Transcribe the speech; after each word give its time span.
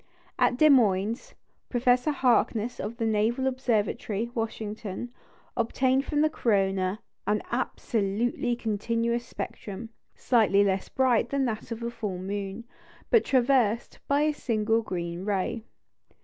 At 0.39 0.57
Des 0.57 0.71
Moines, 0.71 1.35
Professor 1.69 2.09
Harkness 2.09 2.79
of 2.79 2.97
the 2.97 3.05
Naval 3.05 3.45
Observatory, 3.45 4.31
Washington, 4.33 5.11
obtained 5.55 6.05
from 6.05 6.21
the 6.21 6.27
corona 6.31 6.99
an 7.27 7.43
"absolutely 7.51 8.55
continuous 8.55 9.27
spectrum," 9.27 9.89
slightly 10.15 10.63
less 10.63 10.89
bright 10.89 11.29
than 11.29 11.45
that 11.45 11.71
of 11.71 11.81
the 11.81 11.91
full 11.91 12.17
moon, 12.17 12.63
but 13.11 13.23
traversed 13.23 13.99
by 14.07 14.21
a 14.23 14.33
single 14.33 14.81
green 14.81 15.23
ray. 15.23 15.65